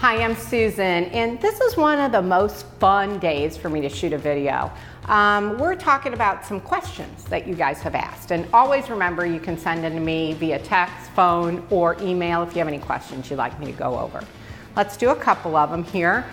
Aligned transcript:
Hi, 0.00 0.22
I'm 0.22 0.34
Susan, 0.34 1.04
and 1.12 1.38
this 1.42 1.60
is 1.60 1.76
one 1.76 2.00
of 2.00 2.10
the 2.10 2.22
most 2.22 2.64
fun 2.78 3.18
days 3.18 3.58
for 3.58 3.68
me 3.68 3.82
to 3.82 3.90
shoot 3.90 4.14
a 4.14 4.18
video. 4.18 4.72
Um, 5.04 5.58
we're 5.58 5.76
talking 5.76 6.14
about 6.14 6.42
some 6.42 6.58
questions 6.58 7.24
that 7.24 7.46
you 7.46 7.54
guys 7.54 7.82
have 7.82 7.94
asked, 7.94 8.30
and 8.30 8.48
always 8.54 8.88
remember 8.88 9.26
you 9.26 9.38
can 9.38 9.58
send 9.58 9.84
them 9.84 9.92
to 9.92 10.00
me 10.00 10.32
via 10.32 10.58
text, 10.58 11.10
phone, 11.10 11.66
or 11.68 11.98
email 12.00 12.42
if 12.42 12.54
you 12.54 12.60
have 12.60 12.66
any 12.66 12.78
questions 12.78 13.28
you'd 13.28 13.36
like 13.36 13.60
me 13.60 13.66
to 13.66 13.72
go 13.72 13.98
over. 13.98 14.24
Let's 14.74 14.96
do 14.96 15.10
a 15.10 15.14
couple 15.14 15.54
of 15.54 15.70
them 15.70 15.84
here. 15.84 16.24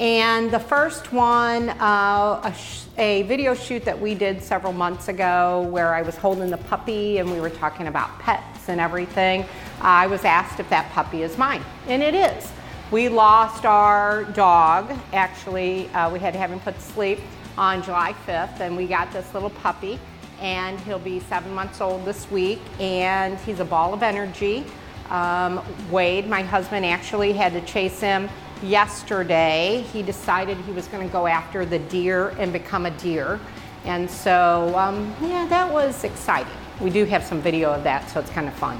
And 0.00 0.50
the 0.50 0.58
first 0.58 1.12
one, 1.12 1.68
uh, 1.68 2.42
a, 2.42 2.54
a, 2.98 3.22
video 3.22 3.54
shoot 3.54 3.84
that 3.84 4.00
we 4.00 4.16
did 4.16 4.42
several 4.42 4.72
months 4.72 5.06
ago 5.06 5.68
where 5.70 5.94
I 5.94 6.02
was 6.02 6.16
holding 6.16 6.50
the 6.50 6.56
puppy 6.56 7.18
and 7.18 7.30
we 7.30 7.38
were 7.38 7.50
talking 7.50 7.86
about 7.86 8.18
pets 8.18 8.68
and 8.68 8.80
everything. 8.80 9.44
I 9.80 10.08
was 10.08 10.24
asked 10.24 10.58
if 10.58 10.68
that 10.70 10.90
puppy 10.90 11.22
is 11.22 11.38
mine, 11.38 11.62
and 11.86 12.02
it 12.02 12.16
is. 12.16 12.50
We 12.92 13.08
lost 13.08 13.64
our 13.64 14.24
dog, 14.24 14.92
actually, 15.14 15.88
uh, 15.94 16.12
we 16.12 16.18
had 16.18 16.34
to 16.34 16.38
have 16.38 16.50
him 16.50 16.60
put 16.60 16.74
to 16.74 16.80
sleep 16.82 17.20
on 17.56 17.82
July 17.82 18.14
5th, 18.26 18.60
and 18.60 18.76
we 18.76 18.86
got 18.86 19.10
this 19.14 19.32
little 19.32 19.48
puppy, 19.48 19.98
and 20.42 20.78
he'll 20.80 20.98
be 20.98 21.18
seven 21.20 21.54
months 21.54 21.80
old 21.80 22.04
this 22.04 22.30
week, 22.30 22.60
and 22.78 23.38
he's 23.38 23.60
a 23.60 23.64
ball 23.64 23.94
of 23.94 24.02
energy. 24.02 24.66
Um, 25.08 25.64
Wade, 25.90 26.28
my 26.28 26.42
husband, 26.42 26.84
actually 26.84 27.32
had 27.32 27.54
to 27.54 27.62
chase 27.62 27.98
him 27.98 28.28
yesterday. 28.62 29.86
He 29.90 30.02
decided 30.02 30.58
he 30.58 30.72
was 30.72 30.86
going 30.88 31.06
to 31.06 31.10
go 31.10 31.26
after 31.26 31.64
the 31.64 31.78
deer 31.78 32.34
and 32.38 32.52
become 32.52 32.84
a 32.84 32.90
deer. 32.90 33.40
And 33.86 34.10
so, 34.10 34.70
um, 34.76 35.16
yeah, 35.22 35.46
that 35.46 35.72
was 35.72 36.04
exciting. 36.04 36.52
We 36.78 36.90
do 36.90 37.06
have 37.06 37.24
some 37.24 37.40
video 37.40 37.72
of 37.72 37.84
that, 37.84 38.10
so 38.10 38.20
it's 38.20 38.28
kind 38.28 38.48
of 38.48 38.54
fun. 38.54 38.78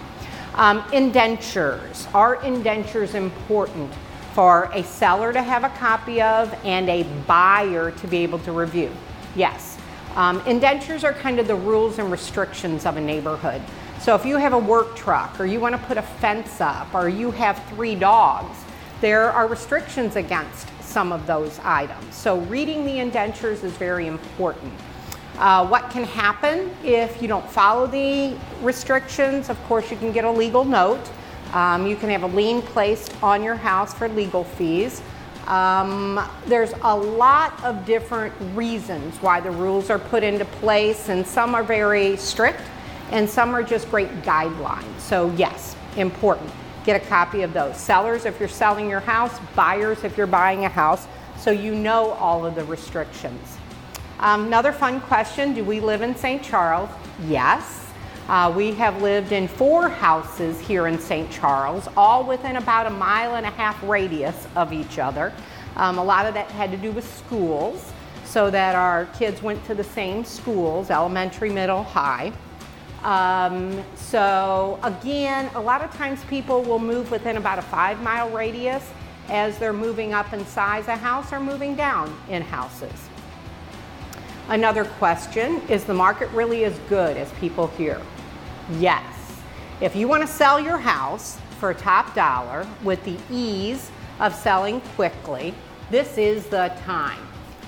Um, 0.55 0.85
indentures. 0.93 2.07
Are 2.13 2.43
indentures 2.45 3.15
important 3.15 3.91
for 4.35 4.71
a 4.73 4.83
seller 4.83 5.33
to 5.33 5.43
have 5.43 5.65
a 5.65 5.69
copy 5.71 6.23
of 6.23 6.53
and 6.65 6.89
a 6.89 7.03
buyer 7.27 7.91
to 7.91 8.07
be 8.07 8.19
able 8.19 8.39
to 8.41 8.53
review? 8.53 8.91
Yes. 9.37 9.79
Um, 10.15 10.41
indentures 10.47 11.05
are 11.05 11.13
kind 11.13 11.39
of 11.39 11.47
the 11.47 11.55
rules 11.55 11.99
and 11.99 12.11
restrictions 12.11 12.85
of 12.85 12.97
a 12.97 13.01
neighborhood. 13.01 13.63
So 14.01 14.15
if 14.15 14.27
you 14.27 14.37
have 14.37 14.53
a 14.53 14.59
work 14.59 14.97
truck 14.97 15.39
or 15.39 15.47
you 15.47 15.61
want 15.61 15.75
to 15.75 15.81
put 15.87 15.97
a 15.97 16.03
fence 16.03 16.61
up 16.61 16.95
or 16.95 17.09
you 17.09 17.31
have 17.31 17.63
three 17.69 17.95
dogs, 17.95 18.59
there 19.01 19.31
are 19.31 19.47
restrictions 19.47 20.17
against 20.17 20.69
some 20.83 21.13
of 21.13 21.27
those 21.27 21.59
items. 21.61 22.15
So 22.15 22.41
reading 22.41 22.85
the 22.85 22.99
indentures 22.99 23.65
is 23.65 23.73
very 23.73 24.07
important. 24.07 24.73
Uh, 25.39 25.67
what 25.67 25.89
can 25.91 26.05
happen 26.05 26.71
if 26.85 27.23
you 27.23 27.29
don't 27.29 27.49
follow 27.49 27.87
the 27.87 28.37
restrictions? 28.61 29.49
Of 29.49 29.63
course, 29.65 29.91
you 29.91 29.97
can 29.97 30.13
get 30.13 30.25
a 30.25 30.31
legal 30.31 30.65
note. 30.65 31.11
Um, 31.53 31.87
you 31.87 31.97
can 31.97 32.09
have 32.11 32.23
a 32.23 32.29
lien 32.29 32.63
placed 32.63 33.15
on 33.23 33.43
your 33.43 33.55
house 33.55 33.93
for 33.93 34.09
legal 34.09 34.45
fees. 34.45 35.03
Um, 35.47 36.21
there's 36.47 36.73
a 36.83 36.97
lot 36.97 37.63
of 37.65 37.85
different 37.85 38.33
reasons 38.55 39.17
why 39.17 39.41
the 39.41 39.51
rules 39.51 39.91
are 39.91 39.99
put 39.99 40.23
into 40.23 40.45
place, 40.45 41.09
and 41.09 41.27
some 41.27 41.55
are 41.55 41.65
very 41.65 42.17
strict, 42.17 42.63
and 43.11 43.29
some 43.29 43.55
are 43.55 43.63
just 43.63 43.91
great 43.91 44.11
guidelines. 44.23 44.99
So, 45.01 45.31
yes, 45.33 45.77
important. 45.97 46.51
Get 46.85 47.01
a 47.01 47.05
copy 47.07 47.43
of 47.43 47.53
those. 47.53 47.77
Sellers, 47.77 48.25
if 48.25 48.39
you're 48.41 48.49
selling 48.49 48.89
your 48.89 49.01
house, 49.01 49.39
buyers, 49.55 50.05
if 50.05 50.17
you're 50.17 50.27
buying 50.27 50.65
a 50.65 50.69
house, 50.69 51.07
so 51.37 51.51
you 51.51 51.75
know 51.75 52.13
all 52.13 52.47
of 52.47 52.55
the 52.55 52.65
restrictions. 52.65 53.59
Um, 54.21 54.47
another 54.47 54.73
fun 54.73 55.01
question, 55.01 55.53
do 55.53 55.65
we 55.65 55.81
live 55.81 56.03
in 56.03 56.15
St. 56.15 56.43
Charles? 56.43 56.89
Yes. 57.27 57.82
Uh, 58.33 58.51
we 58.57 58.73
have 58.73 59.03
lived 59.03 59.31
in 59.31 59.47
four 59.47 59.91
houses 59.91 60.59
here 60.59 60.87
in 60.87 60.99
St. 60.99 61.31
Charles, 61.31 61.87
all 61.99 62.25
within 62.25 62.57
about 62.57 62.87
a 62.87 62.91
mile 62.91 63.35
and 63.35 63.45
a 63.45 63.51
half 63.51 63.83
radius 63.83 64.49
of 64.57 64.73
each 64.73 64.99
other. 64.99 65.35
Um, 65.77 65.99
a 65.99 66.03
lot 66.03 66.25
of 66.25 66.33
that 66.33 66.51
had 66.53 66.71
to 66.71 66.79
do 66.79 66.93
with 66.93 67.07
schools, 67.15 67.93
so 68.25 68.49
that 68.49 68.75
our 68.75 69.05
kids 69.19 69.43
went 69.43 69.63
to 69.67 69.75
the 69.75 69.85
same 69.85 70.25
schools, 70.25 70.89
elementary, 70.89 71.51
middle, 71.51 71.83
high. 71.83 72.33
Um, 73.03 73.85
so 73.97 74.81
again, 74.83 75.51
a 75.55 75.61
lot 75.61 75.85
of 75.85 75.95
times 75.95 76.25
people 76.25 76.63
will 76.63 76.79
move 76.79 77.11
within 77.11 77.37
about 77.37 77.59
a 77.59 77.63
five 77.63 78.01
mile 78.01 78.31
radius 78.31 78.91
as 79.29 79.59
they're 79.59 79.75
moving 79.75 80.15
up 80.15 80.33
in 80.33 80.47
size 80.47 80.89
a 80.89 80.97
house 80.97 81.35
or 81.35 81.39
moving 81.39 81.75
down 81.75 82.17
in 82.31 82.41
houses. 82.41 83.11
Another 84.49 84.87
question, 84.87 85.61
is 85.69 85.85
the 85.85 85.95
market 85.95 86.31
really 86.31 86.65
as 86.65 86.79
good 86.89 87.19
as 87.19 87.31
people 87.33 87.67
hear? 87.69 88.01
Yes. 88.79 89.05
If 89.81 89.97
you 89.97 90.09
want 90.09 90.23
to 90.23 90.29
sell 90.29 90.61
your 90.61 90.79
house 90.79 91.39
for 91.59 91.75
top 91.75 92.15
dollar 92.15 92.67
with 92.83 93.03
the 93.05 93.17
ease 93.31 93.91
of 94.21 94.35
selling 94.35 94.81
quickly, 94.95 95.55
this 95.91 96.17
is 96.17 96.47
the 96.47 96.73
time. 96.85 97.21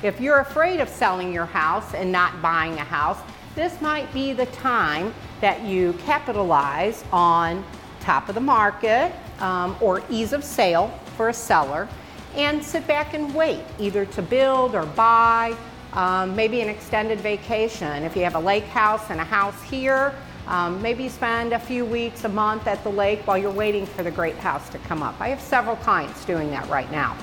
If 0.03 0.21
you're 0.21 0.41
afraid 0.41 0.81
of 0.81 0.89
selling 0.89 1.33
your 1.33 1.47
house 1.47 1.95
and 1.95 2.13
not 2.13 2.41
buying 2.41 2.75
a 2.75 2.85
house, 2.85 3.19
this 3.55 3.81
might 3.81 4.13
be 4.13 4.33
the 4.33 4.47
time 4.47 5.15
that 5.41 5.63
you 5.63 5.93
capitalize 6.05 7.05
on 7.13 7.65
top 8.01 8.29
of 8.29 8.35
the 8.35 8.41
market 8.41 9.13
um, 9.41 9.77
or 9.81 10.03
ease 10.11 10.33
of 10.33 10.45
sale 10.45 10.89
for 11.17 11.29
a 11.29 11.35
seller 11.35 11.89
and 12.35 12.63
sit 12.63 12.87
back 12.87 13.15
and 13.15 13.35
wait 13.35 13.63
either 13.79 14.05
to 14.07 14.23
build 14.23 14.75
or 14.75 14.85
buy 14.87 15.57
um, 15.93 16.35
maybe 16.35 16.61
an 16.61 16.69
extended 16.69 17.21
vacation. 17.21 18.03
If 18.03 18.17
you 18.17 18.25
have 18.25 18.35
a 18.35 18.41
lake 18.41 18.65
house 18.65 19.11
and 19.11 19.21
a 19.21 19.25
house 19.25 19.63
here, 19.63 20.15
um, 20.47 20.81
maybe 20.83 21.09
spend 21.09 21.53
a 21.53 21.59
few 21.59 21.85
weeks, 21.85 22.25
a 22.25 22.29
month 22.29 22.67
at 22.67 22.83
the 22.83 22.91
lake 22.91 23.27
while 23.27 23.39
you're 23.39 23.51
waiting 23.51 23.87
for 23.87 24.03
the 24.03 24.11
great 24.11 24.37
house 24.37 24.69
to 24.71 24.79
come 24.79 25.03
up. 25.03 25.15
I 25.21 25.29
have 25.29 25.41
several 25.41 25.77
clients 25.77 26.25
doing 26.25 26.51
that 26.51 26.69
right 26.69 26.91
now. 26.91 27.17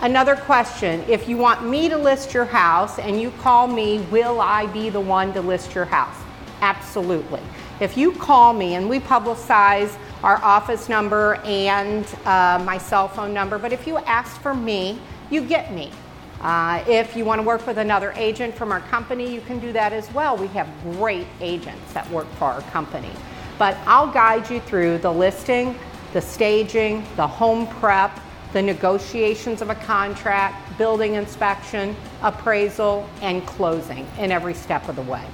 Another 0.00 0.36
question, 0.36 1.04
if 1.08 1.28
you 1.28 1.36
want 1.36 1.64
me 1.64 1.88
to 1.88 1.96
list 1.96 2.34
your 2.34 2.44
house 2.44 2.98
and 2.98 3.20
you 3.20 3.30
call 3.30 3.66
me, 3.66 4.00
will 4.10 4.40
I 4.40 4.66
be 4.66 4.90
the 4.90 5.00
one 5.00 5.32
to 5.32 5.40
list 5.40 5.74
your 5.74 5.84
house? 5.84 6.16
Absolutely. 6.60 7.40
If 7.80 7.96
you 7.96 8.12
call 8.12 8.52
me 8.52 8.74
and 8.74 8.88
we 8.88 8.98
publicize 8.98 9.96
our 10.22 10.42
office 10.42 10.88
number 10.88 11.36
and 11.44 12.04
uh, 12.24 12.62
my 12.64 12.78
cell 12.78 13.08
phone 13.08 13.32
number, 13.32 13.58
but 13.58 13.72
if 13.72 13.86
you 13.86 13.98
ask 13.98 14.40
for 14.40 14.54
me, 14.54 14.98
you 15.30 15.42
get 15.42 15.72
me. 15.72 15.90
Uh, 16.40 16.84
if 16.86 17.16
you 17.16 17.24
want 17.24 17.40
to 17.40 17.46
work 17.46 17.66
with 17.66 17.78
another 17.78 18.12
agent 18.16 18.54
from 18.54 18.70
our 18.72 18.80
company, 18.80 19.32
you 19.32 19.40
can 19.40 19.58
do 19.58 19.72
that 19.72 19.92
as 19.92 20.12
well. 20.12 20.36
We 20.36 20.48
have 20.48 20.68
great 20.82 21.26
agents 21.40 21.92
that 21.92 22.08
work 22.10 22.26
for 22.32 22.44
our 22.44 22.60
company. 22.62 23.10
But 23.58 23.76
I'll 23.86 24.10
guide 24.10 24.50
you 24.50 24.60
through 24.60 24.98
the 24.98 25.12
listing, 25.12 25.78
the 26.12 26.20
staging, 26.20 27.04
the 27.16 27.26
home 27.26 27.66
prep, 27.66 28.20
the 28.52 28.62
negotiations 28.62 29.62
of 29.62 29.70
a 29.70 29.74
contract, 29.74 30.78
building 30.78 31.14
inspection, 31.14 31.96
appraisal, 32.22 33.08
and 33.20 33.44
closing 33.46 34.06
in 34.18 34.30
every 34.30 34.54
step 34.54 34.88
of 34.88 34.96
the 34.96 35.02
way. 35.02 35.24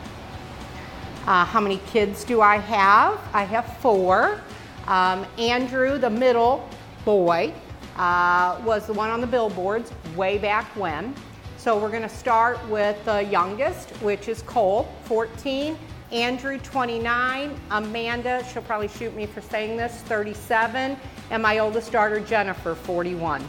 Uh, 1.26 1.44
how 1.44 1.60
many 1.60 1.78
kids 1.86 2.24
do 2.24 2.40
I 2.40 2.56
have? 2.56 3.20
I 3.34 3.44
have 3.44 3.76
four. 3.78 4.40
Um, 4.86 5.26
Andrew, 5.38 5.98
the 5.98 6.10
middle 6.10 6.68
boy, 7.04 7.52
uh, 8.00 8.58
was 8.64 8.86
the 8.86 8.92
one 8.94 9.10
on 9.10 9.20
the 9.20 9.26
billboards 9.26 9.92
way 10.16 10.38
back 10.38 10.64
when. 10.74 11.14
So 11.58 11.78
we're 11.78 11.90
going 11.90 12.02
to 12.02 12.08
start 12.08 12.58
with 12.68 12.96
the 13.04 13.22
youngest, 13.24 13.90
which 14.00 14.26
is 14.26 14.40
Cole, 14.42 14.90
14, 15.04 15.76
Andrew, 16.10 16.58
29, 16.58 17.60
Amanda, 17.70 18.42
she'll 18.50 18.62
probably 18.62 18.88
shoot 18.88 19.14
me 19.14 19.26
for 19.26 19.42
saying 19.42 19.76
this, 19.76 19.92
37, 20.02 20.96
and 21.30 21.42
my 21.42 21.58
oldest 21.58 21.92
daughter, 21.92 22.20
Jennifer, 22.20 22.74
41. 22.74 23.46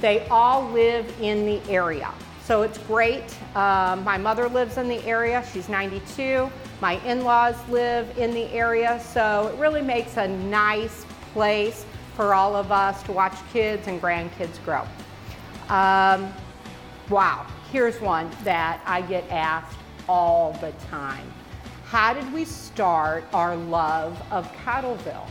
They 0.00 0.26
all 0.26 0.68
live 0.70 1.06
in 1.20 1.46
the 1.46 1.62
area. 1.70 2.12
So 2.44 2.62
it's 2.62 2.78
great. 2.78 3.22
Um, 3.54 4.02
my 4.02 4.18
mother 4.18 4.48
lives 4.48 4.78
in 4.78 4.88
the 4.88 5.02
area, 5.06 5.46
she's 5.52 5.68
92. 5.68 6.50
My 6.80 6.94
in-laws 7.06 7.56
live 7.68 8.18
in 8.18 8.32
the 8.32 8.52
area, 8.52 9.00
so 9.00 9.52
it 9.54 9.60
really 9.60 9.80
makes 9.80 10.16
a 10.16 10.26
nice 10.26 11.06
place 11.32 11.86
for 12.14 12.34
all 12.34 12.54
of 12.54 12.70
us 12.70 13.02
to 13.04 13.12
watch 13.12 13.34
kids 13.52 13.88
and 13.88 14.00
grandkids 14.00 14.62
grow. 14.64 14.82
Um, 15.68 16.32
wow, 17.08 17.46
here's 17.70 18.00
one 18.00 18.30
that 18.44 18.80
I 18.86 19.02
get 19.02 19.28
asked 19.30 19.78
all 20.08 20.52
the 20.60 20.72
time. 20.90 21.32
How 21.84 22.14
did 22.14 22.32
we 22.32 22.44
start 22.44 23.24
our 23.32 23.56
love 23.56 24.20
of 24.30 24.50
Cottleville? 24.64 25.28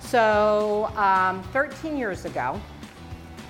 So 0.00 0.92
um, 0.96 1.42
13 1.52 1.96
years 1.96 2.24
ago, 2.24 2.60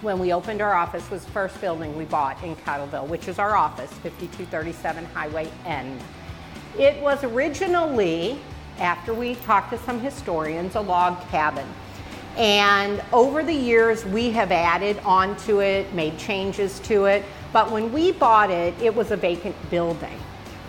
when 0.02 0.18
we 0.18 0.32
opened 0.32 0.60
our 0.60 0.74
office, 0.74 1.10
was 1.10 1.24
the 1.24 1.30
first 1.30 1.60
building 1.60 1.96
we 1.96 2.04
bought 2.04 2.42
in 2.42 2.54
Cottleville, 2.56 3.08
which 3.08 3.28
is 3.28 3.38
our 3.38 3.56
office, 3.56 3.90
5237 3.90 5.04
Highway 5.06 5.50
N. 5.64 5.98
It 6.78 7.00
was 7.02 7.24
originally, 7.24 8.38
after 8.78 9.14
we 9.14 9.36
talked 9.36 9.70
to 9.70 9.78
some 9.78 9.98
historians, 9.98 10.74
a 10.74 10.80
log 10.80 11.20
cabin. 11.28 11.66
And 12.36 13.02
over 13.12 13.42
the 13.42 13.54
years, 13.54 14.04
we 14.04 14.30
have 14.30 14.52
added 14.52 14.98
onto 15.04 15.60
it, 15.60 15.92
made 15.94 16.18
changes 16.18 16.78
to 16.80 17.06
it. 17.06 17.24
But 17.52 17.70
when 17.70 17.92
we 17.92 18.12
bought 18.12 18.50
it, 18.50 18.74
it 18.80 18.94
was 18.94 19.10
a 19.10 19.16
vacant 19.16 19.56
building. 19.70 20.18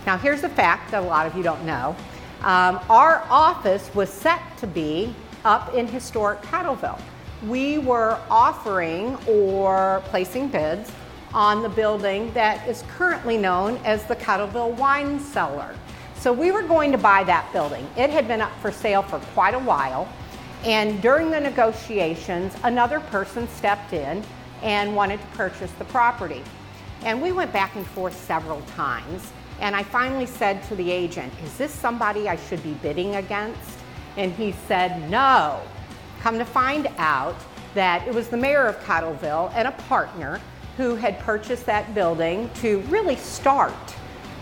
Now, 0.06 0.18
here's 0.18 0.44
a 0.44 0.50
fact 0.50 0.92
that 0.92 1.04
a 1.04 1.06
lot 1.06 1.28
of 1.28 1.36
you 1.36 1.44
don't 1.44 1.66
know. 1.66 1.96
Um, 2.42 2.80
our 2.90 3.26
office 3.30 3.94
was 3.94 4.10
set 4.10 4.42
to 4.60 4.68
be 4.68 5.14
up 5.44 5.74
in 5.74 5.88
historic 5.88 6.42
Cottleville. 6.42 7.00
we 7.46 7.78
were 7.78 8.20
offering 8.30 9.18
or 9.28 10.02
placing 10.06 10.48
bids 10.48 10.92
on 11.34 11.62
the 11.62 11.70
building 11.70 12.32
that 12.34 12.68
is 12.68 12.84
currently 12.88 13.38
known 13.38 13.78
as 13.86 14.04
the 14.06 14.16
Cottleville 14.16 14.76
Wine 14.78 15.20
Cellar. 15.20 15.76
So 16.16 16.34
we 16.34 16.52
were 16.52 16.64
going 16.64 16.92
to 16.92 16.98
buy 16.98 17.24
that 17.26 17.52
building. 17.54 17.88
It 17.96 18.10
had 18.10 18.28
been 18.28 18.42
up 18.42 18.52
for 18.60 18.72
sale 18.72 19.04
for 19.04 19.20
quite 19.34 19.54
a 19.54 19.60
while. 19.60 20.08
And 20.64 21.02
during 21.02 21.30
the 21.30 21.40
negotiations, 21.40 22.56
another 22.64 23.00
person 23.00 23.48
stepped 23.50 23.94
in 23.94 24.24
and 24.64 24.96
wanted 24.96 25.22
to 25.22 25.28
purchase 25.28 25.72
the 25.74 25.86
property. 25.86 26.44
And 27.04 27.22
we 27.22 27.32
went 27.32 27.54
back 27.54 27.76
and 27.76 27.86
forth 27.86 28.18
several 28.18 28.62
times. 28.62 29.32
And 29.60 29.76
I 29.76 29.84
finally 29.84 30.26
said 30.26 30.64
to 30.64 30.76
the 30.76 30.92
agent, 30.92 31.32
Is 31.44 31.58
this 31.58 31.72
somebody 31.72 32.28
I 32.28 32.36
should 32.36 32.64
be 32.64 32.74
bidding 32.74 33.16
against? 33.16 33.80
And 34.18 34.34
he 34.34 34.54
said, 34.68 35.10
No. 35.10 35.62
Come 36.22 36.40
to 36.40 36.46
find 36.46 36.88
out 36.98 37.36
that 37.76 38.08
it 38.08 38.14
was 38.14 38.28
the 38.28 38.38
mayor 38.38 38.66
of 38.66 38.80
Cottleville 38.84 39.52
and 39.54 39.68
a 39.68 39.72
partner 39.72 40.42
who 40.76 40.96
had 40.96 41.20
purchased 41.20 41.66
that 41.68 41.94
building 41.94 42.50
to 42.56 42.80
really 42.82 43.16
start 43.16 43.74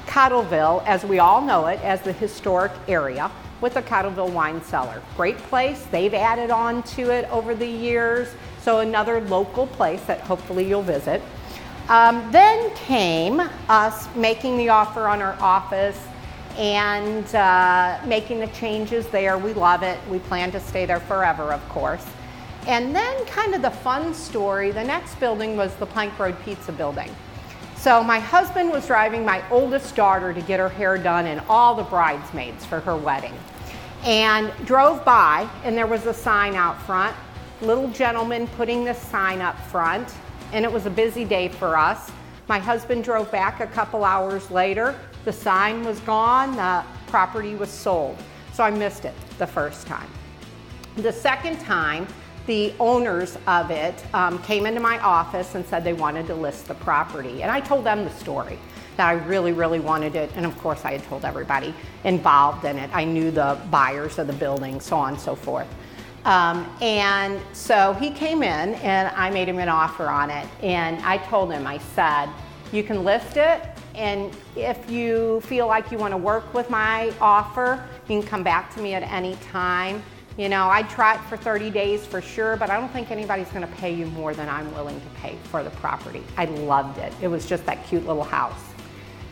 Cottleville, 0.08 0.84
as 0.86 1.04
we 1.04 1.20
all 1.20 1.42
know 1.42 1.68
it, 1.68 1.80
as 1.82 2.02
the 2.02 2.14
historic 2.14 2.72
area 2.88 3.30
with 3.62 3.74
the 3.74 3.82
Cottleville 3.82 4.32
Wine 4.32 4.62
Cellar. 4.64 5.02
Great 5.16 5.38
place. 5.38 5.86
They've 5.92 6.14
added 6.14 6.52
on 6.52 6.84
to 6.84 7.12
it 7.12 7.30
over 7.30 7.56
the 7.56 7.68
years. 7.68 8.34
So 8.62 8.80
another 8.80 9.22
local 9.22 9.68
place 9.68 10.02
that 10.06 10.22
hopefully 10.22 10.68
you'll 10.68 10.82
visit. 10.82 11.22
Um, 11.88 12.32
then 12.32 12.74
came 12.76 13.40
us 13.70 14.14
making 14.16 14.58
the 14.58 14.70
offer 14.70 15.08
on 15.08 15.22
our 15.22 15.38
office 15.40 16.02
and 16.58 17.36
uh, 17.36 18.00
making 18.06 18.40
the 18.40 18.48
changes 18.48 19.06
there. 19.08 19.38
We 19.38 19.54
love 19.54 19.84
it. 19.84 20.00
We 20.10 20.20
plan 20.20 20.52
to 20.52 20.60
stay 20.60 20.86
there 20.86 21.00
forever, 21.00 21.54
of 21.54 21.68
course. 21.70 22.06
And 22.68 22.96
then 22.96 23.26
kind 23.26 23.54
of 23.54 23.62
the 23.62 23.70
fun 23.70 24.14
story, 24.14 24.72
the 24.72 24.84
next 24.84 25.20
building 25.20 25.56
was 25.56 25.76
the 25.76 25.86
Plank 25.86 26.18
Road 26.18 26.36
Pizza 26.44 26.72
building. 26.72 27.16
So 27.86 28.04
my 28.04 28.18
husband 28.18 28.72
was 28.72 28.88
driving 28.88 29.24
my 29.24 29.48
oldest 29.52 29.96
daughter 29.96 30.34
to 30.34 30.42
get 30.42 30.60
her 30.60 30.70
hair 30.70 30.98
done 30.98 31.28
and 31.28 31.40
all 31.48 31.76
the 31.76 31.84
bridesmaids 31.84 32.66
for 32.66 32.80
her 32.80 32.98
wedding. 32.98 33.36
And 34.04 34.52
drove 34.66 35.06
by 35.06 35.48
and 35.64 35.78
there 35.78 35.86
was 35.86 36.08
a 36.08 36.14
sign 36.16 36.56
out 36.56 36.82
front, 36.82 37.16
little 37.62 37.88
gentleman 37.90 38.48
putting 38.58 38.84
this 38.84 38.98
sign 38.98 39.40
up 39.40 39.56
front 39.68 40.16
and 40.52 40.66
it 40.66 40.72
was 40.72 40.88
a 40.88 40.90
busy 40.90 41.26
day 41.26 41.48
for 41.48 41.78
us. 41.78 42.12
My 42.48 42.58
husband 42.58 43.04
drove 43.04 43.32
back 43.32 43.60
a 43.60 43.68
couple 43.68 44.04
hours 44.04 44.50
later. 44.50 45.00
The 45.24 45.34
sign 45.34 45.86
was 45.86 46.00
gone, 46.00 46.56
the 46.56 46.84
property 47.06 47.54
was 47.54 47.70
sold. 47.70 48.18
So 48.54 48.64
I 48.64 48.72
missed 48.72 49.06
it 49.06 49.14
the 49.38 49.46
first 49.46 49.86
time. 49.86 50.10
The 50.98 51.14
second 51.14 51.60
time, 51.60 52.08
the 52.46 52.74
owners 52.80 53.38
of 53.48 53.72
it 53.72 54.04
um, 54.14 54.42
came 54.44 54.66
into 54.66 54.80
my 54.80 55.00
office 55.00 55.56
and 55.56 55.66
said 55.66 55.84
they 55.84 55.94
wanted 55.94 56.28
to 56.28 56.36
list 56.36 56.68
the 56.68 56.76
property. 56.76 57.42
And 57.42 57.52
I 57.52 57.60
told 57.60 57.86
them 57.86 58.04
the 58.04 58.12
story 58.12 58.60
that 58.98 59.08
I 59.08 59.14
really, 59.14 59.52
really 59.52 59.80
wanted 59.80 60.16
it. 60.16 60.32
And 60.36 60.46
of 60.46 60.58
course, 60.60 60.86
I 60.86 60.94
had 60.94 61.04
told 61.04 61.26
everybody 61.26 61.74
involved 62.04 62.66
in 62.66 62.78
it. 62.78 62.90
I 62.94 63.04
knew 63.04 63.32
the 63.32 63.60
buyers 63.72 64.20
of 64.20 64.28
the 64.28 64.34
building, 64.34 64.80
so 64.80 64.96
on 64.98 65.14
and 65.14 65.22
so 65.22 65.36
forth. 65.36 65.68
Um, 66.26 66.68
and 66.82 67.40
so 67.54 67.94
he 67.94 68.10
came 68.10 68.42
in 68.42 68.74
and 68.76 69.16
I 69.16 69.30
made 69.30 69.48
him 69.48 69.60
an 69.60 69.70
offer 69.70 70.08
on 70.08 70.32
it. 70.32 70.48
And 70.64 70.98
I 71.04 71.18
told 71.18 71.52
him, 71.52 71.68
I 71.68 71.78
said, 71.78 72.30
you 72.72 72.84
can 72.84 73.04
list 73.04 73.38
it. 73.38 73.62
And 73.94 74.36
if 74.56 74.90
you 74.90 75.42
feel 75.42 75.68
like 75.68 75.92
you 75.92 75.98
want 75.98 76.12
to 76.12 76.18
work 76.18 76.54
with 76.54 76.70
my 76.70 77.14
offer, 77.22 77.88
you 78.08 78.20
can 78.20 78.28
come 78.28 78.44
back 78.44 78.74
to 78.76 78.82
me 78.82 78.94
at 78.94 79.04
any 79.04 79.36
time. 79.52 80.04
You 80.38 80.50
know, 80.50 80.68
I'd 80.68 80.90
try 80.90 81.16
it 81.16 81.22
for 81.30 81.38
30 81.38 81.70
days 81.70 82.06
for 82.06 82.22
sure, 82.22 82.58
but 82.58 82.70
I 82.70 82.78
don't 82.78 82.92
think 82.92 83.10
anybody's 83.10 83.48
going 83.50 83.66
to 83.66 83.74
pay 83.76 83.94
you 83.94 84.06
more 84.08 84.34
than 84.34 84.50
I'm 84.50 84.74
willing 84.74 85.00
to 85.00 85.08
pay 85.22 85.38
for 85.46 85.64
the 85.64 85.70
property. 85.70 86.24
I 86.36 86.44
loved 86.46 86.98
it. 86.98 87.14
It 87.22 87.30
was 87.30 87.46
just 87.46 87.66
that 87.68 87.88
cute 87.88 88.06
little 88.06 88.24
house. 88.24 88.60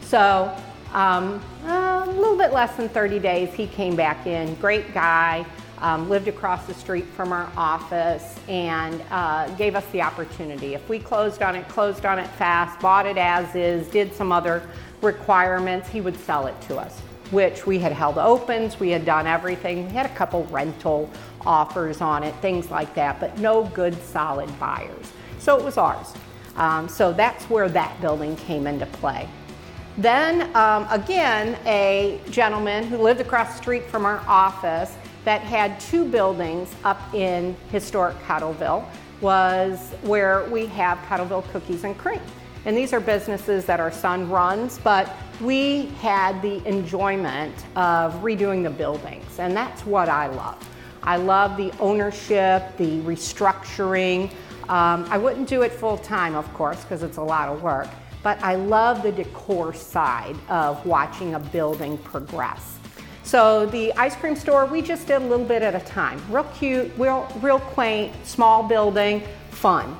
So, 0.02 0.56
um, 0.94 1.44
a 1.66 2.06
little 2.08 2.38
bit 2.38 2.54
less 2.54 2.78
than 2.78 2.88
30 2.88 3.20
days, 3.20 3.54
he 3.54 3.68
came 3.68 3.98
back 3.98 4.28
in. 4.28 4.56
Great 4.56 4.94
guy, 4.94 5.46
um, 5.80 6.08
lived 6.08 6.30
across 6.30 6.66
the 6.68 6.74
street 6.74 7.06
from 7.06 7.34
our 7.34 7.52
office, 7.58 8.40
and 8.48 9.04
uh, 9.12 9.54
gave 9.56 9.76
us 9.76 9.86
the 9.88 10.02
opportunity. 10.02 10.74
If 10.74 10.88
we 10.88 11.00
closed 11.00 11.42
on 11.42 11.58
it, 11.58 11.68
closed 11.68 12.06
on 12.06 12.18
it 12.18 12.28
fast, 12.28 12.80
bought 12.80 13.06
it 13.06 13.18
as 13.18 13.54
is, 13.56 13.90
did 13.90 14.14
some 14.14 14.32
other 14.32 14.70
requirements, 15.02 15.90
he 15.90 16.00
would 16.00 16.16
sell 16.16 16.48
it 16.48 16.62
to 16.62 16.78
us 16.78 17.02
which 17.34 17.66
we 17.66 17.80
had 17.80 17.92
held 17.92 18.18
opens, 18.18 18.80
we 18.80 18.90
had 18.90 19.04
done 19.04 19.28
everything. 19.28 19.88
We 19.88 19.94
had 19.94 20.06
a 20.06 20.16
couple 20.16 20.46
rental 20.46 21.10
offers 21.46 22.00
on 22.00 22.24
it, 22.24 22.34
things 22.36 22.70
like 22.70 22.94
that, 22.96 23.20
but 23.20 23.38
no 23.40 23.66
good 23.66 24.02
solid 24.04 24.48
buyers. 24.60 25.12
So 25.40 25.58
it 25.58 25.66
was 25.66 25.78
ours. 25.78 26.14
Um, 26.56 26.88
so 26.88 27.12
that's 27.12 27.46
where 27.46 27.68
that 27.70 28.00
building 28.00 28.36
came 28.36 28.68
into 28.68 28.86
play. 28.86 29.28
Then 29.98 30.56
um, 30.56 30.88
again, 30.90 31.58
a 31.66 32.20
gentleman 32.30 32.86
who 32.86 32.98
lived 32.98 33.22
across 33.22 33.52
the 33.52 33.58
street 33.58 33.86
from 33.86 34.06
our 34.06 34.20
office 34.28 34.96
that 35.26 35.42
had 35.42 35.80
two 35.80 36.06
buildings 36.06 36.74
up 36.84 37.02
in 37.14 37.56
historic 37.72 38.18
Cottleville 38.20 38.86
was 39.22 39.92
where 40.02 40.44
we 40.50 40.66
have 40.68 40.98
Cottleville 41.10 41.50
Cookies 41.52 41.84
and 41.84 41.98
Cream. 41.98 42.22
And 42.66 42.76
these 42.76 42.94
are 42.94 43.00
businesses 43.00 43.66
that 43.66 43.80
our 43.80 43.92
son 43.92 44.30
runs, 44.30 44.80
but 44.80 45.14
we 45.42 45.88
had 46.00 46.42
the 46.42 46.66
enjoyment 46.68 47.56
of 47.76 48.14
redoing 48.22 48.64
the 48.64 48.70
buildings, 48.70 49.40
and 49.40 49.56
that's 49.56 49.86
what 49.86 50.10
I 50.10 50.28
love. 50.28 50.58
I 51.04 51.18
love 51.18 51.58
the 51.58 51.72
ownership, 51.80 52.78
the 52.78 53.00
restructuring. 53.02 54.32
Um, 54.70 55.06
I 55.10 55.18
wouldn't 55.18 55.50
do 55.50 55.64
it 55.64 55.72
full 55.72 55.98
time, 55.98 56.36
of 56.36 56.52
course, 56.54 56.82
because 56.84 57.04
it's 57.04 57.18
a 57.18 57.24
lot 57.24 57.50
of 57.50 57.62
work, 57.62 57.90
but 58.22 58.42
I 58.42 58.56
love 58.56 59.04
the 59.04 59.12
decor 59.12 59.74
side 59.74 60.36
of 60.50 60.86
watching 60.86 61.34
a 61.34 61.40
building 61.40 61.98
progress. 61.98 62.78
So 63.24 63.66
the 63.66 63.94
ice 63.94 64.16
cream 64.16 64.36
store, 64.36 64.66
we 64.66 64.82
just 64.82 65.08
did 65.08 65.22
a 65.22 65.26
little 65.26 65.46
bit 65.46 65.62
at 65.62 65.76
a 65.76 65.86
time. 65.86 66.22
Real 66.30 66.44
cute, 66.56 66.92
real, 66.98 67.28
real 67.42 67.60
quaint, 67.60 68.14
small 68.26 68.64
building, 68.64 69.24
fun. 69.50 69.98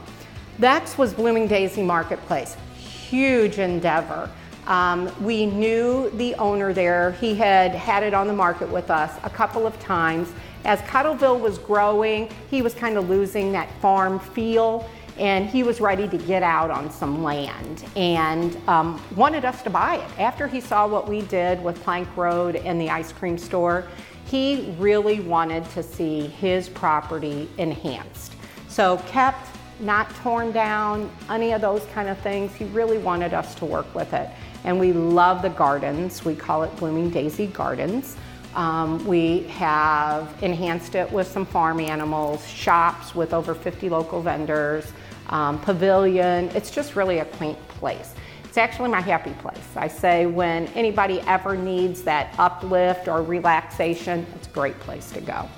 Next 0.58 0.98
was 0.98 1.14
Blooming 1.14 1.48
Daisy 1.48 1.82
Marketplace. 1.82 2.56
Huge 2.78 3.60
endeavor. 3.60 4.30
Um, 4.68 5.12
we 5.24 5.46
knew 5.46 6.10
the 6.12 6.36
owner 6.36 6.74
there. 6.74 7.12
He 7.14 7.36
had 7.36 7.72
had 7.72 8.04
it 8.04 8.14
on 8.14 8.28
the 8.28 8.34
market 8.34 8.70
with 8.70 8.90
us 8.90 9.18
a 9.24 9.30
couple 9.30 9.68
of 9.68 9.78
times. 9.80 10.32
As 10.66 10.80
Cottleville 10.82 11.40
was 11.40 11.58
growing, 11.58 12.30
he 12.50 12.62
was 12.62 12.74
kind 12.74 12.98
of 12.98 13.10
losing 13.10 13.52
that 13.52 13.70
farm 13.82 14.20
feel 14.20 14.90
and 15.20 15.48
he 15.48 15.62
was 15.62 15.80
ready 15.80 16.08
to 16.08 16.18
get 16.18 16.42
out 16.42 16.72
on 16.72 16.90
some 16.90 17.22
land 17.24 17.86
and 17.96 18.58
um, 18.68 19.02
wanted 19.16 19.46
us 19.46 19.62
to 19.64 19.70
buy 19.70 19.98
it. 19.98 20.20
After 20.20 20.48
he 20.48 20.60
saw 20.60 20.88
what 20.88 21.08
we 21.08 21.22
did 21.22 21.64
with 21.64 21.82
Plank 21.84 22.16
Road 22.18 22.56
and 22.56 22.82
the 22.82 22.90
ice 22.90 23.12
cream 23.12 23.38
store, 23.38 23.88
he 24.26 24.74
really 24.80 25.20
wanted 25.20 25.70
to 25.72 25.84
see 25.84 26.22
his 26.22 26.70
property 26.70 27.48
enhanced. 27.58 28.34
So 28.68 28.98
kept 29.08 29.50
not 29.80 30.10
torn 30.16 30.52
down, 30.52 31.12
any 31.30 31.52
of 31.52 31.62
those 31.62 31.86
kind 31.94 32.10
of 32.10 32.18
things. 32.20 32.54
He 32.56 32.66
really 32.66 32.98
wanted 32.98 33.34
us 33.34 33.54
to 33.56 33.66
work 33.66 33.94
with 33.94 34.14
it. 34.14 34.30
And 34.64 34.80
we 34.80 34.94
love 34.94 35.42
the 35.42 35.50
gardens. 35.50 36.24
We 36.24 36.36
call 36.36 36.64
it 36.64 36.76
Blooming 36.78 37.10
Daisy 37.10 37.48
Gardens. 37.48 38.16
Um, 38.56 39.06
we 39.08 39.44
have 39.44 40.32
enhanced 40.44 40.96
it 40.96 41.12
with 41.12 41.28
some 41.28 41.46
farm 41.46 41.80
animals, 41.80 42.48
shops 42.48 43.16
with 43.16 43.34
over 43.34 43.56
50 43.56 43.90
local 43.90 44.22
vendors, 44.22 44.92
um, 45.30 45.60
pavilion. 45.62 46.50
It's 46.50 46.70
just 46.70 46.96
really 46.96 47.20
a 47.20 47.26
quaint 47.26 47.58
place. 47.68 48.14
It's 48.44 48.58
actually 48.60 48.90
my 48.90 49.02
happy 49.02 49.34
place. 49.42 49.58
I 49.76 49.88
say 49.88 50.28
when 50.28 50.68
anybody 50.68 51.20
ever 51.22 51.58
needs 51.58 52.04
that 52.04 52.36
uplift 52.38 53.08
or 53.08 53.24
relaxation, 53.24 54.28
it's 54.36 54.48
a 54.48 54.52
great 54.52 54.80
place 54.82 55.12
to 55.14 55.22
go. 55.22 55.50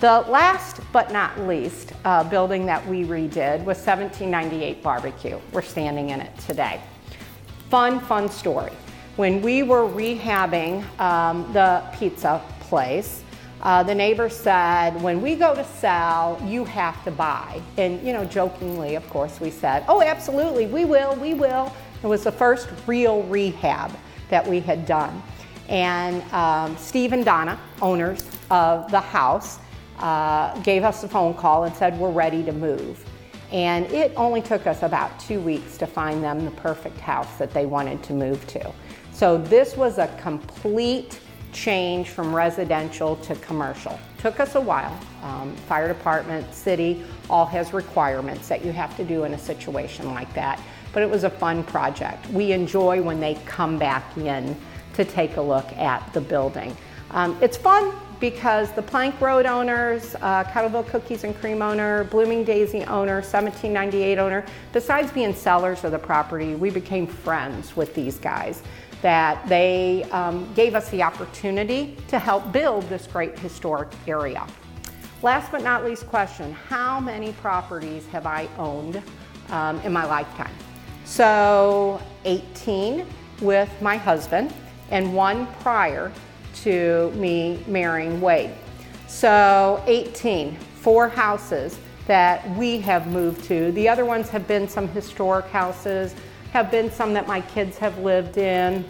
The 0.00 0.20
last 0.28 0.80
but 0.92 1.10
not 1.10 1.40
least 1.40 1.92
uh, 2.04 2.22
building 2.24 2.66
that 2.66 2.86
we 2.86 3.04
redid 3.04 3.64
was 3.64 3.78
1798 3.78 4.82
Barbecue. 4.82 5.40
We're 5.52 5.62
standing 5.62 6.10
in 6.10 6.20
it 6.20 6.36
today. 6.40 6.80
Fun, 7.70 8.00
fun 8.00 8.30
story. 8.30 8.72
When 9.16 9.42
we 9.42 9.62
were 9.62 9.82
rehabbing 9.82 10.82
um, 10.98 11.52
the 11.52 11.82
pizza 11.92 12.42
place, 12.60 13.22
uh, 13.60 13.82
the 13.82 13.94
neighbor 13.94 14.30
said, 14.30 15.00
when 15.02 15.20
we 15.20 15.34
go 15.34 15.54
to 15.54 15.64
sell, 15.64 16.40
you 16.46 16.64
have 16.64 17.04
to 17.04 17.10
buy. 17.10 17.60
And, 17.76 18.00
you 18.06 18.14
know, 18.14 18.24
jokingly, 18.24 18.94
of 18.94 19.06
course, 19.10 19.38
we 19.38 19.50
said, 19.50 19.84
oh, 19.88 20.00
absolutely, 20.00 20.66
we 20.66 20.86
will, 20.86 21.14
we 21.16 21.34
will. 21.34 21.74
It 22.02 22.06
was 22.06 22.24
the 22.24 22.32
first 22.32 22.68
real 22.86 23.22
rehab 23.24 23.92
that 24.30 24.46
we 24.46 24.60
had 24.60 24.86
done. 24.86 25.22
And 25.68 26.22
um, 26.32 26.76
Steve 26.78 27.12
and 27.12 27.24
Donna, 27.24 27.60
owners 27.82 28.24
of 28.50 28.90
the 28.90 29.00
house, 29.00 29.58
uh, 29.98 30.58
gave 30.60 30.84
us 30.84 31.02
a 31.04 31.08
phone 31.08 31.34
call 31.34 31.64
and 31.64 31.74
said, 31.74 31.98
We're 31.98 32.12
ready 32.12 32.42
to 32.44 32.52
move. 32.52 33.04
And 33.52 33.86
it 33.86 34.12
only 34.16 34.42
took 34.42 34.66
us 34.66 34.82
about 34.82 35.18
two 35.18 35.40
weeks 35.40 35.78
to 35.78 35.86
find 35.86 36.22
them 36.22 36.44
the 36.44 36.50
perfect 36.50 36.98
house 37.00 37.36
that 37.36 37.52
they 37.52 37.66
wanted 37.66 38.02
to 38.04 38.12
move 38.12 38.46
to. 38.48 38.72
So 39.12 39.38
this 39.38 39.76
was 39.76 39.98
a 39.98 40.08
complete 40.20 41.18
change 41.52 42.10
from 42.10 42.34
residential 42.34 43.16
to 43.16 43.34
commercial. 43.36 43.98
Took 44.18 44.38
us 44.38 44.54
a 44.54 44.60
while. 44.60 44.98
Um, 45.22 45.54
fire 45.66 45.88
department, 45.88 46.52
city, 46.52 47.02
all 47.30 47.46
has 47.46 47.72
requirements 47.72 48.48
that 48.48 48.64
you 48.64 48.72
have 48.72 48.96
to 48.96 49.04
do 49.04 49.24
in 49.24 49.34
a 49.34 49.38
situation 49.38 50.12
like 50.12 50.32
that. 50.34 50.60
But 50.92 51.02
it 51.02 51.10
was 51.10 51.24
a 51.24 51.30
fun 51.30 51.64
project. 51.64 52.28
We 52.30 52.52
enjoy 52.52 53.02
when 53.02 53.20
they 53.20 53.34
come 53.46 53.78
back 53.78 54.16
in 54.16 54.56
to 54.94 55.04
take 55.04 55.36
a 55.36 55.40
look 55.40 55.70
at 55.72 56.12
the 56.12 56.20
building. 56.20 56.76
Um, 57.10 57.38
it's 57.40 57.56
fun 57.56 57.92
because 58.20 58.72
the 58.72 58.82
Plank 58.82 59.20
Road 59.20 59.46
owners, 59.46 60.14
uh, 60.16 60.44
Cottleville 60.44 60.86
Cookies 60.88 61.24
and 61.24 61.38
Cream 61.38 61.62
owner, 61.62 62.04
Blooming 62.04 62.44
Daisy 62.44 62.82
owner, 62.84 63.16
1798 63.16 64.18
owner, 64.18 64.44
besides 64.72 65.12
being 65.12 65.34
sellers 65.34 65.84
of 65.84 65.92
the 65.92 65.98
property, 65.98 66.54
we 66.54 66.70
became 66.70 67.06
friends 67.06 67.76
with 67.76 67.94
these 67.94 68.18
guys 68.18 68.62
that 69.02 69.46
they 69.48 70.04
um, 70.10 70.52
gave 70.54 70.74
us 70.74 70.88
the 70.90 71.02
opportunity 71.02 71.96
to 72.08 72.18
help 72.18 72.50
build 72.52 72.82
this 72.88 73.06
great 73.06 73.38
historic 73.38 73.88
area. 74.06 74.46
Last 75.22 75.50
but 75.50 75.62
not 75.62 75.84
least 75.84 76.06
question, 76.06 76.52
how 76.52 76.98
many 77.00 77.32
properties 77.34 78.06
have 78.06 78.26
I 78.26 78.48
owned 78.58 79.02
um, 79.50 79.80
in 79.80 79.92
my 79.92 80.04
lifetime? 80.04 80.54
So 81.04 82.00
18 82.24 83.06
with 83.40 83.70
my 83.80 83.96
husband 83.96 84.52
and 84.90 85.14
one 85.14 85.46
prior 85.60 86.12
to 86.62 87.10
me 87.12 87.62
marrying 87.66 88.20
Wade. 88.20 88.54
So 89.06 89.82
18, 89.86 90.56
four 90.56 91.08
houses 91.08 91.78
that 92.06 92.48
we 92.56 92.78
have 92.78 93.06
moved 93.06 93.44
to. 93.44 93.70
The 93.72 93.88
other 93.88 94.04
ones 94.04 94.28
have 94.30 94.46
been 94.48 94.68
some 94.68 94.88
historic 94.88 95.46
houses, 95.46 96.14
have 96.52 96.70
been 96.70 96.90
some 96.90 97.12
that 97.12 97.26
my 97.26 97.40
kids 97.42 97.76
have 97.78 97.98
lived 97.98 98.38
in. 98.38 98.84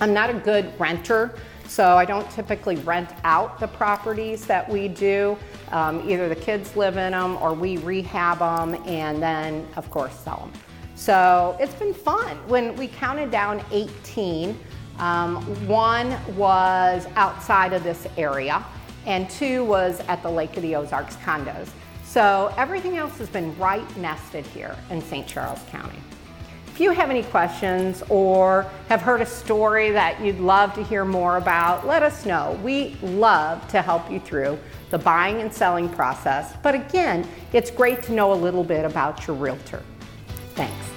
I'm 0.00 0.12
not 0.12 0.30
a 0.30 0.34
good 0.34 0.72
renter, 0.78 1.34
so 1.66 1.96
I 1.96 2.04
don't 2.04 2.30
typically 2.30 2.76
rent 2.76 3.10
out 3.24 3.60
the 3.60 3.68
properties 3.68 4.46
that 4.46 4.68
we 4.68 4.88
do. 4.88 5.36
Um, 5.70 6.08
either 6.08 6.28
the 6.28 6.36
kids 6.36 6.76
live 6.76 6.96
in 6.96 7.12
them 7.12 7.36
or 7.36 7.54
we 7.54 7.76
rehab 7.78 8.38
them 8.38 8.74
and 8.86 9.22
then, 9.22 9.66
of 9.76 9.90
course, 9.90 10.14
sell 10.14 10.50
them. 10.50 10.62
So 10.94 11.56
it's 11.60 11.74
been 11.74 11.92
fun. 11.92 12.36
When 12.48 12.74
we 12.76 12.88
counted 12.88 13.30
down 13.30 13.62
18, 13.70 14.58
um, 14.98 15.36
one 15.66 16.16
was 16.36 17.06
outside 17.16 17.72
of 17.72 17.84
this 17.84 18.06
area, 18.16 18.64
and 19.06 19.28
two 19.30 19.64
was 19.64 20.00
at 20.08 20.22
the 20.22 20.30
Lake 20.30 20.56
of 20.56 20.62
the 20.62 20.74
Ozarks 20.74 21.16
condos. 21.16 21.68
So 22.04 22.52
everything 22.56 22.96
else 22.96 23.18
has 23.18 23.28
been 23.28 23.56
right 23.58 23.96
nested 23.96 24.46
here 24.46 24.76
in 24.90 25.02
St. 25.02 25.26
Charles 25.26 25.60
County. 25.70 25.98
If 26.68 26.80
you 26.80 26.90
have 26.90 27.08
any 27.08 27.22
questions 27.22 28.02
or 28.10 28.70
have 28.90 29.00
heard 29.00 29.22
a 29.22 29.26
story 29.26 29.90
that 29.92 30.20
you'd 30.20 30.40
love 30.40 30.74
to 30.74 30.84
hear 30.84 31.06
more 31.06 31.38
about, 31.38 31.86
let 31.86 32.02
us 32.02 32.26
know. 32.26 32.60
We 32.62 32.98
love 33.02 33.66
to 33.68 33.80
help 33.80 34.10
you 34.10 34.20
through 34.20 34.58
the 34.90 34.98
buying 34.98 35.40
and 35.40 35.52
selling 35.52 35.88
process. 35.88 36.52
But 36.62 36.74
again, 36.74 37.26
it's 37.54 37.70
great 37.70 38.02
to 38.04 38.12
know 38.12 38.32
a 38.32 38.34
little 38.34 38.62
bit 38.62 38.84
about 38.84 39.26
your 39.26 39.36
realtor. 39.36 39.82
Thanks. 40.54 40.95